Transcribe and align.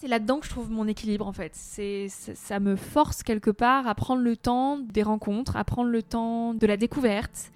C'est 0.00 0.06
là-dedans 0.06 0.38
que 0.38 0.46
je 0.46 0.50
trouve 0.50 0.70
mon 0.70 0.86
équilibre 0.86 1.26
en 1.26 1.32
fait. 1.32 1.50
C'est 1.56 2.06
ça 2.08 2.60
me 2.60 2.76
force 2.76 3.24
quelque 3.24 3.50
part 3.50 3.88
à 3.88 3.96
prendre 3.96 4.22
le 4.22 4.36
temps 4.36 4.78
des 4.78 5.02
rencontres, 5.02 5.56
à 5.56 5.64
prendre 5.64 5.90
le 5.90 6.04
temps 6.04 6.54
de 6.54 6.64
la 6.68 6.76
découverte. 6.76 7.50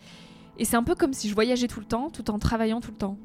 Et 0.59 0.65
c'est 0.65 0.75
un 0.75 0.83
peu 0.83 0.97
comme 0.97 1.13
si 1.13 1.29
je 1.29 1.35
voyageais 1.35 1.69
tout 1.69 1.79
le 1.79 1.87
temps, 1.87 2.11
tout 2.11 2.33
en 2.33 2.41
travaillant 2.41 2.81
tout 2.81 2.91
le 2.91 2.97
temps. 2.97 3.17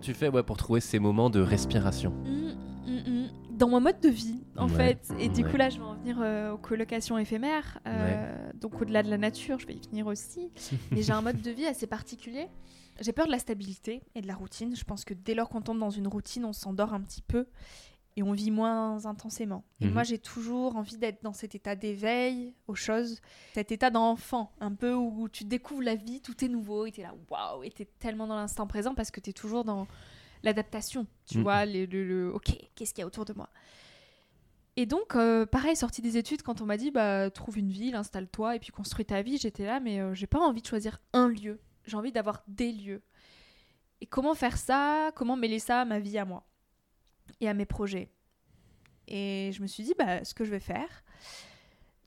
Tu 0.00 0.14
fais 0.14 0.28
ouais, 0.28 0.42
pour 0.42 0.56
trouver 0.56 0.80
ces 0.80 0.98
moments 0.98 1.30
de 1.30 1.40
respiration? 1.40 2.10
Mmh, 2.10 2.90
mmh, 2.90 3.10
mmh. 3.10 3.28
Dans 3.50 3.68
mon 3.68 3.80
mode 3.80 4.00
de 4.00 4.08
vie, 4.08 4.42
en 4.56 4.68
fait. 4.68 5.12
Et 5.18 5.28
du 5.28 5.44
coup, 5.44 5.56
là, 5.56 5.70
je 5.70 5.78
vais 5.78 5.84
en 5.84 5.94
venir 5.94 6.18
euh, 6.20 6.52
aux 6.52 6.58
colocations 6.58 7.18
éphémères. 7.18 7.78
Euh, 7.86 8.50
donc, 8.54 8.80
au-delà 8.80 9.02
de 9.02 9.10
la 9.10 9.18
nature, 9.18 9.58
je 9.58 9.66
vais 9.66 9.74
y 9.74 9.80
venir 9.88 10.06
aussi. 10.06 10.50
Mais 10.90 11.02
j'ai 11.02 11.12
un 11.12 11.22
mode 11.22 11.40
de 11.40 11.50
vie 11.50 11.66
assez 11.66 11.86
particulier. 11.86 12.48
J'ai 13.00 13.12
peur 13.12 13.26
de 13.26 13.30
la 13.30 13.38
stabilité 13.38 14.02
et 14.14 14.20
de 14.20 14.26
la 14.26 14.34
routine. 14.34 14.74
Je 14.76 14.84
pense 14.84 15.04
que 15.04 15.14
dès 15.14 15.34
lors 15.34 15.48
qu'on 15.48 15.62
tombe 15.62 15.78
dans 15.78 15.90
une 15.90 16.08
routine, 16.08 16.44
on 16.44 16.52
s'endort 16.52 16.92
un 16.94 17.00
petit 17.00 17.22
peu 17.22 17.46
et 18.16 18.22
on 18.22 18.32
vit 18.32 18.50
moins 18.50 19.04
intensément. 19.06 19.64
Et 19.80 19.86
moi, 19.86 20.02
mhm. 20.02 20.08
j'ai 20.08 20.18
toujours 20.18 20.76
envie 20.76 20.96
d'être 20.96 21.22
dans 21.22 21.32
cet 21.32 21.54
état 21.54 21.74
d'éveil 21.74 22.54
aux 22.66 22.74
choses, 22.74 23.20
cet 23.54 23.72
état 23.72 23.90
d'enfant, 23.90 24.52
un 24.60 24.72
peu 24.72 24.94
où 24.94 25.28
tu 25.28 25.44
découvres 25.44 25.82
la 25.82 25.94
vie, 25.94 26.20
tout 26.20 26.44
est 26.44 26.48
nouveau, 26.48 26.86
et 26.86 26.92
tu 26.92 27.00
es 27.00 27.04
là, 27.04 27.14
waouh, 27.30 27.64
et 27.64 27.70
tu 27.70 27.82
es 27.82 27.88
tellement 27.98 28.26
dans 28.26 28.36
l'instant 28.36 28.66
présent 28.66 28.94
parce 28.94 29.10
que 29.10 29.20
tu 29.20 29.30
es 29.30 29.32
toujours 29.32 29.64
dans 29.64 29.86
l'adaptation, 30.42 31.06
tu 31.26 31.38
mhm. 31.38 31.44
vois, 31.44 31.66
le, 31.66 31.86
le, 31.86 32.32
ok, 32.34 32.56
qu'est-ce 32.74 32.92
qu'il 32.92 33.02
y 33.02 33.04
a 33.04 33.06
autour 33.06 33.24
de 33.24 33.32
moi? 33.32 33.48
Et 34.76 34.86
donc, 34.86 35.16
euh, 35.16 35.44
pareil, 35.44 35.76
sortie 35.76 36.00
des 36.00 36.16
études, 36.16 36.42
quand 36.42 36.62
on 36.62 36.66
m'a 36.66 36.78
dit, 36.78 36.90
bah, 36.90 37.30
trouve 37.30 37.58
une 37.58 37.70
ville, 37.70 37.94
installe-toi 37.94 38.56
et 38.56 38.58
puis 38.58 38.70
construis 38.70 39.04
ta 39.04 39.20
vie, 39.20 39.36
j'étais 39.36 39.66
là, 39.66 39.80
mais 39.80 40.00
euh, 40.00 40.14
j'ai 40.14 40.26
pas 40.26 40.38
envie 40.38 40.62
de 40.62 40.66
choisir 40.66 40.98
un 41.12 41.28
lieu. 41.28 41.60
J'ai 41.84 41.96
envie 41.96 42.12
d'avoir 42.12 42.42
des 42.48 42.72
lieux. 42.72 43.02
Et 44.00 44.06
comment 44.06 44.34
faire 44.34 44.56
ça? 44.56 45.10
Comment 45.14 45.36
mêler 45.36 45.58
ça 45.58 45.82
à 45.82 45.84
ma 45.84 45.98
vie 45.98 46.16
à 46.16 46.24
moi? 46.24 46.44
Et 47.40 47.48
à 47.48 47.54
mes 47.54 47.66
projets. 47.66 48.08
Et 49.08 49.50
je 49.52 49.62
me 49.62 49.66
suis 49.66 49.84
dit, 49.84 49.94
bah, 49.98 50.24
ce 50.24 50.34
que 50.34 50.44
je 50.44 50.50
vais 50.50 50.60
faire. 50.60 51.04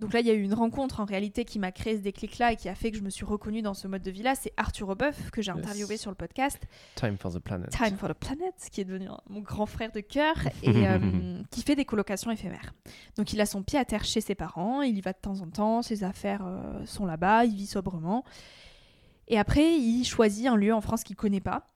Donc 0.01 0.11
là, 0.11 0.19
il 0.19 0.27
y 0.27 0.29
a 0.29 0.33
eu 0.33 0.41
une 0.41 0.53
rencontre 0.53 0.99
en 0.99 1.05
réalité 1.05 1.45
qui 1.45 1.57
m'a 1.57 1.71
créé 1.71 1.95
ce 1.95 2.01
déclic-là 2.01 2.51
et 2.51 2.55
qui 2.57 2.67
a 2.67 2.75
fait 2.75 2.91
que 2.91 2.97
je 2.97 3.01
me 3.01 3.09
suis 3.09 3.23
reconnue 3.23 3.61
dans 3.61 3.73
ce 3.73 3.87
mode 3.87 4.01
de 4.01 4.11
vie-là. 4.11 4.35
C'est 4.35 4.51
Arthur 4.57 4.89
Obeuf 4.89 5.31
que 5.31 5.41
j'ai 5.41 5.51
interviewé 5.51 5.95
sur 5.95 6.11
le 6.11 6.15
podcast. 6.15 6.61
Time 6.95 7.17
for 7.17 7.31
the 7.31 7.39
Planet. 7.39 7.69
Time 7.69 7.95
for 7.95 8.09
the 8.09 8.13
Planet, 8.13 8.53
qui 8.71 8.81
est 8.81 8.85
devenu 8.85 9.07
mon 9.29 9.39
grand 9.39 9.65
frère 9.65 9.93
de 9.93 10.01
cœur 10.01 10.35
et 10.63 10.87
euh, 10.87 11.41
qui 11.49 11.61
fait 11.61 11.75
des 11.75 11.85
colocations 11.85 12.29
éphémères. 12.29 12.73
Donc 13.15 13.31
il 13.31 13.39
a 13.39 13.45
son 13.45 13.63
pied 13.63 13.79
à 13.79 13.85
terre 13.85 14.03
chez 14.03 14.19
ses 14.19 14.35
parents, 14.35 14.81
il 14.81 14.97
y 14.97 15.01
va 15.01 15.13
de 15.13 15.19
temps 15.21 15.39
en 15.39 15.47
temps, 15.47 15.81
ses 15.81 16.03
affaires 16.03 16.45
euh, 16.45 16.85
sont 16.85 17.05
là-bas, 17.05 17.45
il 17.45 17.55
vit 17.55 17.67
sobrement. 17.67 18.25
Et 19.29 19.39
après, 19.39 19.77
il 19.77 20.03
choisit 20.03 20.47
un 20.47 20.57
lieu 20.57 20.73
en 20.73 20.81
France 20.81 21.03
qu'il 21.03 21.15
connaît 21.15 21.39
pas 21.39 21.67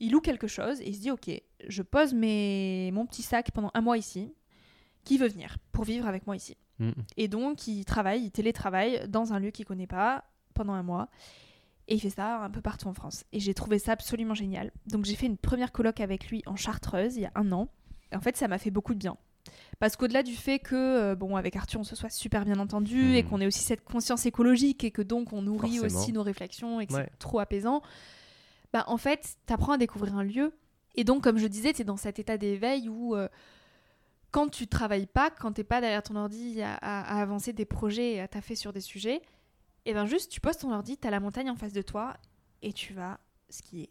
il 0.00 0.12
loue 0.12 0.20
quelque 0.20 0.46
chose 0.46 0.80
et 0.80 0.88
il 0.88 0.94
se 0.94 1.00
dit 1.00 1.10
ok, 1.10 1.30
je 1.66 1.82
pose 1.82 2.14
mes... 2.14 2.90
mon 2.92 3.06
petit 3.06 3.22
sac 3.22 3.50
pendant 3.50 3.70
un 3.74 3.80
mois 3.80 3.98
ici. 3.98 4.34
Qui 5.04 5.16
veut 5.16 5.28
venir 5.28 5.56
pour 5.72 5.84
vivre 5.84 6.06
avec 6.06 6.26
moi 6.26 6.36
ici 6.36 6.56
mm. 6.78 6.90
Et 7.16 7.28
donc 7.28 7.66
il 7.66 7.84
travaille, 7.84 8.24
il 8.24 8.30
télétravaille 8.30 9.08
dans 9.08 9.32
un 9.32 9.38
lieu 9.38 9.50
qu'il 9.50 9.64
connaît 9.64 9.86
pas 9.86 10.24
pendant 10.54 10.74
un 10.74 10.82
mois. 10.82 11.08
Et 11.86 11.94
il 11.94 12.00
fait 12.00 12.10
ça 12.10 12.40
un 12.42 12.50
peu 12.50 12.60
partout 12.60 12.88
en 12.88 12.94
France. 12.94 13.24
Et 13.32 13.40
j'ai 13.40 13.54
trouvé 13.54 13.78
ça 13.78 13.92
absolument 13.92 14.34
génial. 14.34 14.70
Donc 14.86 15.06
j'ai 15.06 15.14
fait 15.14 15.26
une 15.26 15.38
première 15.38 15.72
colloque 15.72 16.00
avec 16.00 16.28
lui 16.28 16.42
en 16.46 16.56
Chartreuse 16.56 17.16
il 17.16 17.22
y 17.22 17.26
a 17.26 17.32
un 17.34 17.50
an. 17.52 17.68
Et 18.12 18.16
en 18.16 18.20
fait, 18.20 18.36
ça 18.36 18.48
m'a 18.48 18.58
fait 18.58 18.70
beaucoup 18.70 18.94
de 18.94 18.98
bien. 18.98 19.16
Parce 19.78 19.96
qu'au-delà 19.96 20.22
du 20.22 20.34
fait 20.34 20.58
que, 20.58 20.74
euh, 20.74 21.14
bon, 21.14 21.36
avec 21.36 21.56
Arthur, 21.56 21.80
on 21.80 21.84
se 21.84 21.96
soit 21.96 22.10
super 22.10 22.44
bien 22.44 22.58
entendu 22.58 23.14
et 23.14 23.22
mm. 23.22 23.26
qu'on 23.26 23.40
ait 23.40 23.46
aussi 23.46 23.60
cette 23.60 23.84
conscience 23.84 24.26
écologique 24.26 24.84
et 24.84 24.90
que 24.90 25.02
donc 25.02 25.32
on 25.32 25.42
nourrit 25.42 25.80
aussi 25.80 26.12
nos 26.12 26.22
réflexions 26.22 26.80
et 26.80 26.86
que 26.86 26.92
c'est 26.92 27.18
trop 27.18 27.38
apaisant, 27.38 27.82
bah 28.72 28.84
en 28.88 28.98
fait, 28.98 29.36
t'apprends 29.46 29.72
à 29.72 29.78
découvrir 29.78 30.16
un 30.16 30.24
lieu. 30.24 30.52
Et 30.98 31.04
donc, 31.04 31.22
comme 31.22 31.38
je 31.38 31.46
disais, 31.46 31.72
t'es 31.72 31.84
dans 31.84 31.96
cet 31.96 32.18
état 32.18 32.38
d'éveil 32.38 32.88
où 32.88 33.14
euh, 33.14 33.28
quand 34.32 34.48
tu 34.48 34.66
travailles 34.66 35.06
pas, 35.06 35.30
quand 35.30 35.52
t'es 35.52 35.62
pas 35.62 35.80
derrière 35.80 36.02
ton 36.02 36.16
ordi 36.16 36.60
à, 36.60 37.20
avancer 37.20 37.52
des 37.52 37.64
projets 37.64 38.14
et 38.14 38.20
à 38.20 38.26
taffer 38.26 38.56
sur 38.56 38.72
des 38.72 38.80
sujets, 38.80 39.22
et 39.84 39.94
ben 39.94 40.06
juste 40.06 40.28
tu 40.28 40.40
poses 40.40 40.56
ton 40.56 40.72
ordi, 40.72 40.98
t'as 40.98 41.10
la 41.10 41.20
montagne 41.20 41.50
en 41.50 41.54
face 41.54 41.72
de 41.72 41.82
toi 41.82 42.16
et 42.62 42.72
tu 42.72 42.94
vas 42.94 43.20
skier. 43.48 43.90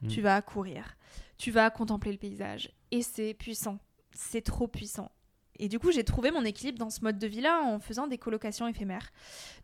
Mm. 0.00 0.08
Tu 0.08 0.22
vas 0.22 0.40
courir. 0.40 0.96
Tu 1.36 1.50
vas 1.50 1.68
contempler 1.68 2.10
le 2.10 2.16
paysage. 2.16 2.72
Et 2.90 3.02
c'est 3.02 3.34
puissant. 3.34 3.78
C'est 4.14 4.40
trop 4.40 4.66
puissant. 4.66 5.10
Et 5.58 5.68
du 5.68 5.78
coup, 5.78 5.92
j'ai 5.92 6.04
trouvé 6.04 6.30
mon 6.30 6.42
équilibre 6.46 6.78
dans 6.78 6.88
ce 6.88 7.02
mode 7.02 7.18
de 7.18 7.26
vie-là 7.26 7.60
en 7.64 7.80
faisant 7.80 8.06
des 8.06 8.16
colocations 8.16 8.66
éphémères. 8.66 9.12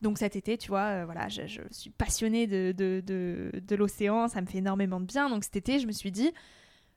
Donc 0.03 0.19
cet 0.19 0.37
été, 0.37 0.59
tu 0.59 0.69
vois, 0.69 0.89
euh, 0.89 1.05
voilà, 1.07 1.31
je, 1.31 1.63
suis 1.71 1.91
passionnée 1.91 2.47
de, 2.47 2.75
de, 2.77 3.03
de, 3.03 3.77
l'océan, 3.77 4.29
ça 4.29 4.43
me 4.43 4.47
fait 4.47 4.59
énormément 4.59 5.01
de 5.01 5.07
bien. 5.07 5.31
Donc 5.31 5.43
cet 5.43 5.57
été, 5.57 5.79
je 5.79 5.87
me 5.87 5.93
suis 5.93 6.13
dit, 6.13 6.33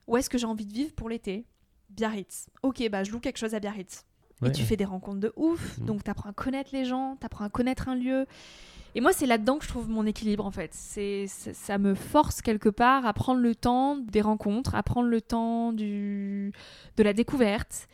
où 0.06 0.16
est-ce 0.16 0.30
que 0.30 0.38
j'ai 0.38 0.46
envie 0.46 0.66
de 0.66 0.72
vivre 0.72 0.94
pour 0.94 1.08
l'été? 1.08 1.46
Biarritz. 1.90 2.48
Ok, 2.62 2.88
bah 2.90 3.04
je 3.04 3.12
loue 3.12 3.20
quelque 3.20 3.38
chose 3.38 3.54
à 3.54 3.60
Biarritz. 3.60 4.04
et 4.44 4.52
tu 4.52 4.62
fais 4.62 4.76
des 4.76 4.84
rencontres 4.84 5.20
de 5.20 5.32
ouf, 5.36 5.78
mmh. 5.78 5.86
donc 5.86 6.04
tu 6.04 6.10
apprends 6.10 6.30
à 6.30 6.32
connaître 6.32 6.70
les 6.72 6.84
gens, 6.84 7.16
tu 7.20 7.26
apprends 7.26 7.44
à 7.44 7.48
connaître 7.48 7.88
un 7.88 7.94
lieu. 7.94 8.26
Et 8.96 9.02
moi, 9.02 9.12
c'est 9.12 9.26
là-dedans 9.26 9.58
que 9.58 9.64
je 9.64 9.68
trouve 9.68 9.90
mon 9.90 10.06
équilibre, 10.06 10.46
en 10.46 10.50
fait. 10.50 10.72
C'est, 10.72 11.26
ça 11.26 11.76
me 11.76 11.94
force 11.94 12.40
quelque 12.40 12.70
part 12.70 13.04
à 13.04 13.12
prendre 13.12 13.40
le 13.42 13.54
temps 13.54 13.96
des 13.98 14.22
rencontres, 14.22 14.74
à 14.74 14.82
prendre 14.82 15.08
le 15.08 15.20
temps 15.20 15.74
du, 15.74 16.50
de 16.96 17.02
la 17.02 17.12
découverte. 17.12 17.88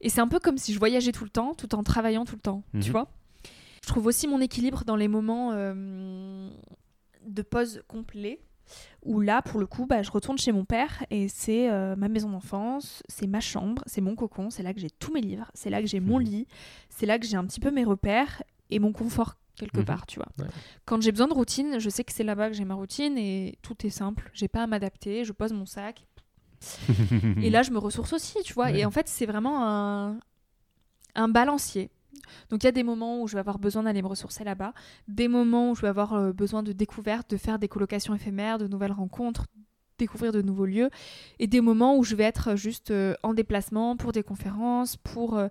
Et 0.00 0.08
c'est 0.08 0.22
un 0.22 0.28
peu 0.28 0.38
comme 0.38 0.56
si 0.56 0.72
je 0.72 0.78
voyageais 0.78 1.12
tout 1.12 1.24
le 1.24 1.30
temps, 1.30 1.54
tout 1.54 1.74
en 1.74 1.82
travaillant 1.82 2.24
tout 2.24 2.36
le 2.36 2.40
temps, 2.40 2.62
tu 2.72 2.78
mhm. 2.78 2.90
vois. 2.92 3.08
Je 3.82 3.88
trouve 3.88 4.06
aussi 4.06 4.26
mon 4.26 4.40
équilibre 4.40 4.84
dans 4.84 4.96
les 4.96 5.08
moments 5.08 5.52
euh, 5.52 6.48
de 7.26 7.42
pause 7.42 7.82
complet, 7.86 8.40
où 9.04 9.20
là, 9.20 9.42
pour 9.42 9.60
le 9.60 9.66
coup, 9.66 9.86
bah, 9.86 10.02
je 10.02 10.10
retourne 10.10 10.38
chez 10.38 10.52
mon 10.52 10.64
père 10.64 11.04
et 11.10 11.28
c'est 11.28 11.70
euh, 11.70 11.96
ma 11.96 12.08
maison 12.08 12.30
d'enfance, 12.30 13.02
c'est 13.08 13.26
ma 13.26 13.40
chambre, 13.40 13.82
c'est 13.86 14.00
mon 14.00 14.14
cocon, 14.14 14.50
c'est 14.50 14.62
là 14.62 14.74
que 14.74 14.80
j'ai 14.80 14.90
tous 14.90 15.12
mes 15.12 15.20
livres, 15.20 15.50
c'est 15.54 15.70
là 15.70 15.80
que 15.80 15.86
j'ai 15.86 16.00
mon 16.00 16.18
mhm. 16.18 16.24
lit, 16.24 16.46
c'est 16.88 17.06
là 17.06 17.18
que 17.18 17.26
j'ai 17.26 17.36
un 17.36 17.44
petit 17.44 17.60
peu 17.60 17.70
mes 17.70 17.84
repères 17.84 18.42
et 18.70 18.78
mon 18.78 18.92
confort 18.92 19.34
quelque 19.56 19.78
mhm. 19.78 19.84
part, 19.84 20.06
tu 20.06 20.20
vois. 20.20 20.28
Quand 20.84 21.00
j'ai 21.02 21.10
besoin 21.10 21.28
de 21.28 21.34
routine, 21.34 21.78
je 21.78 21.88
sais 21.90 22.04
que 22.04 22.12
c'est 22.12 22.24
là-bas 22.24 22.48
que 22.48 22.54
j'ai 22.54 22.64
ma 22.64 22.74
routine 22.74 23.18
et 23.18 23.58
tout 23.62 23.74
est 23.84 23.90
simple. 23.90 24.30
J'ai 24.32 24.48
pas 24.48 24.62
à 24.62 24.66
m'adapter, 24.66 25.24
je 25.24 25.32
pose 25.32 25.52
mon 25.52 25.66
sac, 25.66 26.06
et 27.42 27.50
là, 27.50 27.62
je 27.62 27.70
me 27.70 27.78
ressource 27.78 28.12
aussi, 28.12 28.38
tu 28.44 28.52
vois. 28.52 28.70
Et 28.72 28.84
en 28.84 28.90
fait, 28.90 29.08
c'est 29.08 29.26
vraiment 29.26 29.64
un, 29.66 30.18
un 31.14 31.28
balancier. 31.28 31.90
Donc 32.50 32.62
il 32.62 32.66
y 32.66 32.68
a 32.68 32.72
des 32.72 32.82
moments 32.82 33.20
où 33.20 33.28
je 33.28 33.34
vais 33.34 33.40
avoir 33.40 33.58
besoin 33.58 33.82
d'aller 33.82 34.02
me 34.02 34.08
ressourcer 34.08 34.44
là-bas, 34.44 34.72
des 35.06 35.28
moments 35.28 35.70
où 35.70 35.74
je 35.74 35.82
vais 35.82 35.88
avoir 35.88 36.14
euh, 36.14 36.32
besoin 36.32 36.62
de 36.62 36.72
découverte, 36.72 37.30
de 37.30 37.36
faire 37.36 37.58
des 37.58 37.68
colocations 37.68 38.14
éphémères, 38.14 38.58
de 38.58 38.66
nouvelles 38.66 38.92
rencontres, 38.92 39.46
découvrir 39.98 40.32
de 40.32 40.42
nouveaux 40.42 40.66
lieux, 40.66 40.90
et 41.38 41.46
des 41.46 41.60
moments 41.60 41.96
où 41.96 42.04
je 42.04 42.14
vais 42.14 42.24
être 42.24 42.56
juste 42.56 42.90
euh, 42.90 43.14
en 43.22 43.34
déplacement 43.34 43.96
pour 43.96 44.12
des 44.12 44.22
conférences, 44.22 44.96
pour, 44.96 45.36
euh, 45.36 45.48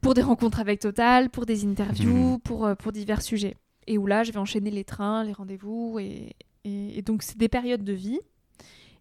pour 0.00 0.14
des 0.14 0.22
rencontres 0.22 0.60
avec 0.60 0.80
Total, 0.80 1.30
pour 1.30 1.46
des 1.46 1.64
interviews, 1.64 2.38
pour, 2.38 2.68
pour 2.76 2.92
divers 2.92 3.22
sujets. 3.22 3.56
Et 3.86 3.98
où 3.98 4.06
là, 4.06 4.24
je 4.24 4.32
vais 4.32 4.38
enchaîner 4.38 4.70
les 4.70 4.82
trains, 4.82 5.22
les 5.22 5.32
rendez-vous, 5.32 5.98
et, 6.00 6.34
et 6.64 7.02
donc 7.02 7.22
c'est 7.22 7.38
des 7.38 7.48
périodes 7.48 7.84
de 7.84 7.92
vie 7.92 8.18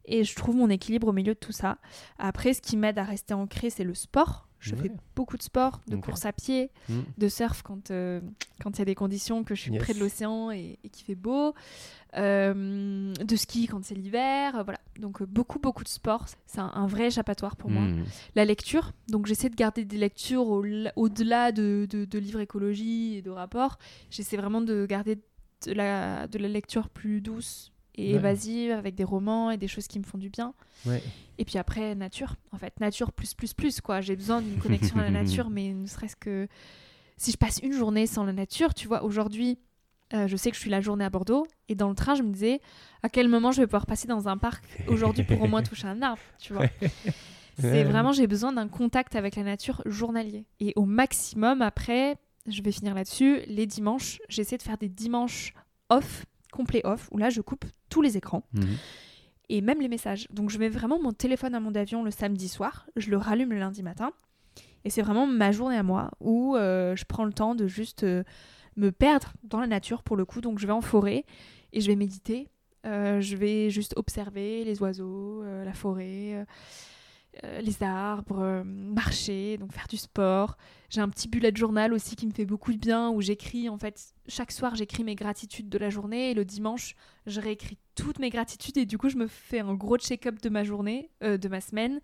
et 0.07 0.23
je 0.23 0.35
trouve 0.35 0.55
mon 0.55 0.69
équilibre 0.69 1.07
au 1.07 1.13
milieu 1.13 1.33
de 1.33 1.39
tout 1.39 1.51
ça. 1.51 1.77
Après, 2.17 2.53
ce 2.53 2.61
qui 2.61 2.77
m'aide 2.77 2.99
à 2.99 3.03
rester 3.03 3.33
ancré, 3.33 3.69
c'est 3.69 3.83
le 3.83 3.93
sport. 3.93 4.44
Je 4.69 4.75
fais 4.75 4.91
beaucoup 5.15 5.37
de 5.37 5.43
sport, 5.43 5.81
de 5.87 5.95
course 5.95 6.25
à 6.25 6.33
pied, 6.33 6.71
mm. 6.89 6.99
de 7.17 7.27
surf 7.27 7.61
quand 7.61 7.91
euh, 7.91 8.19
quand 8.61 8.71
il 8.71 8.79
y 8.79 8.81
a 8.81 8.85
des 8.85 8.95
conditions 8.95 9.43
que 9.43 9.55
je 9.55 9.61
suis 9.61 9.77
près 9.77 9.93
de 9.93 9.99
l'océan 9.99 10.51
et, 10.51 10.79
et 10.83 10.89
qu'il 10.89 11.05
fait 11.05 11.15
beau, 11.15 11.53
euh, 12.17 13.13
de 13.13 13.35
ski 13.35 13.67
quand 13.67 13.83
c'est 13.83 13.95
l'hiver, 13.95 14.63
voilà. 14.63 14.79
Donc 14.99 15.21
euh, 15.21 15.25
beaucoup 15.25 15.59
beaucoup 15.59 15.83
de 15.83 15.89
sport, 15.89 16.25
c'est 16.45 16.59
un, 16.59 16.87
vrai 16.87 17.07
échappatoire 17.07 17.55
pour 17.55 17.69
moi. 17.69 17.83
Mm. 17.83 18.05
La 18.35 18.45
lecture, 18.45 18.91
donc 19.09 19.25
j'essaie 19.25 19.49
de 19.49 19.55
garder 19.55 19.83
des 19.83 19.97
lectures 19.97 20.47
au-delà 20.47 21.51
de, 21.51 21.87
de, 21.89 22.05
de, 22.05 22.19
livres 22.19 22.39
écologie 22.39 23.15
et 23.15 23.21
de 23.21 23.29
rapports. 23.29 23.77
J'essaie 24.09 24.37
vraiment 24.37 24.61
de 24.61 24.85
garder 24.85 25.19
de 25.65 25.73
la, 25.73 26.27
de 26.27 26.37
la 26.39 26.47
lecture 26.47 26.89
plus 26.89 27.21
douce, 27.21 27.71
et 27.97 28.11
évasive 28.11 28.71
avec 28.71 28.95
des 28.95 29.03
romans 29.03 29.51
et 29.51 29.57
des 29.57 29.67
choses 29.67 29.87
qui 29.87 29.99
me 29.99 30.03
font 30.03 30.17
du 30.17 30.29
bien. 30.29 30.53
Et 31.37 31.45
puis 31.45 31.57
après, 31.57 31.95
nature, 31.95 32.35
en 32.51 32.57
fait, 32.57 32.79
nature 32.79 33.11
plus, 33.11 33.33
plus, 33.33 33.53
plus, 33.53 33.81
quoi. 33.81 34.01
J'ai 34.01 34.15
besoin 34.15 34.41
d'une 34.41 34.57
connexion 34.57 34.97
à 34.97 35.03
la 35.03 35.09
nature, 35.09 35.49
mais 35.51 35.73
ne 35.73 35.87
serait-ce 35.87 36.15
que 36.15 36.47
si 37.17 37.31
je 37.31 37.37
passe 37.37 37.59
une 37.59 37.73
journée 37.73 38.07
sans 38.07 38.23
la 38.23 38.33
nature, 38.33 38.73
tu 38.73 38.87
vois, 38.87 39.03
aujourd'hui, 39.03 39.57
euh, 40.13 40.27
je 40.27 40.35
sais 40.35 40.49
que 40.49 40.55
je 40.55 40.61
suis 40.61 40.69
la 40.69 40.81
journée 40.81 41.05
à 41.05 41.09
Bordeaux, 41.09 41.47
et 41.69 41.75
dans 41.75 41.89
le 41.89 41.95
train, 41.95 42.15
je 42.15 42.23
me 42.23 42.31
disais 42.31 42.61
à 43.03 43.09
quel 43.09 43.27
moment 43.27 43.51
je 43.51 43.61
vais 43.61 43.67
pouvoir 43.67 43.85
passer 43.85 44.07
dans 44.07 44.27
un 44.27 44.37
parc 44.37 44.63
aujourd'hui 44.87 45.23
pour 45.23 45.41
au 45.41 45.47
moins 45.47 45.63
toucher 45.63 45.87
un 45.87 46.01
arbre, 46.01 46.21
tu 46.39 46.53
vois. 46.53 46.67
C'est 47.57 47.83
vraiment, 47.85 48.11
j'ai 48.11 48.27
besoin 48.27 48.51
d'un 48.51 48.67
contact 48.67 49.15
avec 49.15 49.37
la 49.37 49.43
nature 49.43 49.81
journalier. 49.85 50.45
Et 50.59 50.73
au 50.75 50.83
maximum, 50.83 51.61
après, 51.61 52.17
je 52.47 52.61
vais 52.61 52.71
finir 52.71 52.93
là-dessus, 52.93 53.41
les 53.47 53.65
dimanches, 53.65 54.19
j'essaie 54.29 54.57
de 54.57 54.61
faire 54.61 54.77
des 54.77 54.89
dimanches 54.89 55.53
off 55.89 56.25
complet 56.55 56.81
off 56.85 57.07
où 57.11 57.17
là 57.17 57.29
je 57.29 57.41
coupe 57.41 57.65
tous 57.89 58.01
les 58.01 58.15
écrans 58.17 58.43
Mhm. 58.53 58.65
et 59.49 59.61
même 59.61 59.79
les 59.81 59.87
messages. 59.89 60.27
Donc 60.31 60.49
je 60.49 60.57
mets 60.57 60.69
vraiment 60.69 60.99
mon 60.99 61.11
téléphone 61.13 61.53
à 61.55 61.59
mon 61.59 61.75
avion 61.75 62.03
le 62.03 62.11
samedi 62.11 62.47
soir, 62.47 62.87
je 62.95 63.09
le 63.11 63.17
rallume 63.17 63.51
le 63.51 63.59
lundi 63.59 63.83
matin 63.83 64.11
et 64.85 64.89
c'est 64.89 65.01
vraiment 65.01 65.27
ma 65.27 65.51
journée 65.51 65.77
à 65.77 65.83
moi 65.83 66.11
où 66.19 66.55
euh, 66.55 66.95
je 66.95 67.05
prends 67.05 67.25
le 67.25 67.33
temps 67.33 67.55
de 67.55 67.67
juste 67.67 68.03
euh, 68.03 68.23
me 68.77 68.91
perdre 68.91 69.33
dans 69.43 69.59
la 69.59 69.67
nature 69.67 70.01
pour 70.03 70.15
le 70.15 70.25
coup. 70.25 70.41
Donc 70.41 70.59
je 70.59 70.67
vais 70.67 70.73
en 70.73 70.81
forêt 70.81 71.25
et 71.73 71.81
je 71.81 71.87
vais 71.87 71.95
méditer. 71.95 72.47
Euh, 72.85 73.19
je 73.19 73.35
vais 73.35 73.69
juste 73.71 73.93
observer 73.97 74.63
les 74.63 74.79
oiseaux, 74.81 75.43
la 75.43 75.73
forêt, 75.73 76.45
euh, 77.43 77.59
les 77.59 77.83
arbres, 77.83 78.39
euh, 78.39 78.63
marcher, 78.63 79.57
donc 79.57 79.73
faire 79.73 79.87
du 79.89 79.97
sport. 79.97 80.55
J'ai 80.89 81.01
un 81.01 81.09
petit 81.09 81.27
bullet 81.27 81.51
journal 81.53 81.93
aussi 81.93 82.15
qui 82.15 82.27
me 82.27 82.31
fait 82.31 82.45
beaucoup 82.45 82.71
de 82.71 82.77
bien 82.77 83.09
où 83.09 83.21
j'écris 83.21 83.67
en 83.67 83.77
fait 83.77 84.13
chaque 84.27 84.51
soir 84.51 84.75
j'écris 84.75 85.03
mes 85.03 85.15
gratitudes 85.15 85.67
de 85.67 85.77
la 85.77 85.89
journée 85.89 86.31
et 86.31 86.33
le 86.33 86.45
dimanche 86.45 86.95
je 87.25 87.41
réécris 87.41 87.77
toutes 87.95 88.19
mes 88.19 88.29
gratitudes 88.29 88.77
et 88.77 88.85
du 88.85 88.97
coup 88.97 89.09
je 89.09 89.17
me 89.17 89.27
fais 89.27 89.59
un 89.59 89.73
gros 89.73 89.97
check-up 89.97 90.41
de 90.41 90.49
ma 90.49 90.63
journée, 90.63 91.09
euh, 91.23 91.37
de 91.37 91.49
ma 91.49 91.59
semaine 91.59 91.99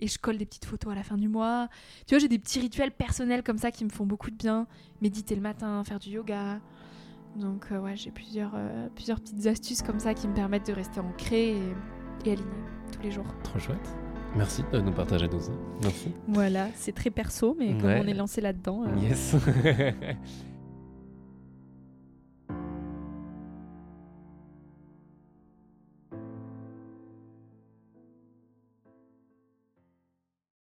et 0.00 0.08
je 0.08 0.18
colle 0.18 0.36
des 0.36 0.46
petites 0.46 0.64
photos 0.64 0.92
à 0.92 0.96
la 0.96 1.04
fin 1.04 1.16
du 1.16 1.28
mois. 1.28 1.68
Tu 2.08 2.14
vois, 2.14 2.18
j'ai 2.18 2.28
des 2.28 2.40
petits 2.40 2.58
rituels 2.58 2.92
personnels 2.92 3.44
comme 3.44 3.58
ça 3.58 3.70
qui 3.70 3.84
me 3.84 3.90
font 3.90 4.06
beaucoup 4.06 4.30
de 4.30 4.36
bien. 4.36 4.66
Méditer 5.00 5.36
le 5.36 5.42
matin, 5.42 5.84
faire 5.84 6.00
du 6.00 6.10
yoga. 6.10 6.60
Donc 7.36 7.68
ouais, 7.70 7.94
j'ai 7.94 8.10
plusieurs, 8.10 8.56
plusieurs 8.96 9.20
petites 9.20 9.46
astuces 9.46 9.82
comme 9.82 10.00
ça 10.00 10.12
qui 10.14 10.26
me 10.26 10.34
permettent 10.34 10.66
de 10.66 10.72
rester 10.72 10.98
ancrée 10.98 11.50
et, 11.50 11.74
et 12.24 12.32
alignée 12.32 12.50
tous 12.92 13.02
les 13.02 13.12
jours. 13.12 13.26
Trop 13.44 13.60
chouette. 13.60 14.11
Merci 14.36 14.64
de 14.72 14.80
nous 14.80 14.92
partager 14.92 15.28
tout 15.28 15.40
ça. 15.40 15.52
Merci. 15.82 16.14
Voilà, 16.28 16.68
c'est 16.76 16.92
très 16.94 17.10
perso, 17.10 17.54
mais 17.58 17.72
comme 17.76 17.84
Ouais. 17.90 18.00
on 18.02 18.06
est 18.08 18.14
lancé 18.14 18.40
là-dedans, 18.40 18.84
euh, 18.84 18.96
Yes. 19.00 19.34